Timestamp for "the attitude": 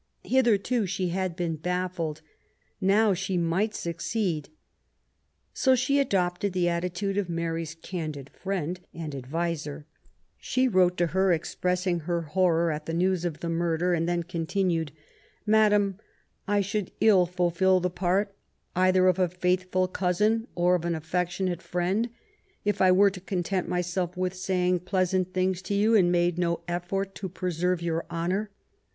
6.53-7.19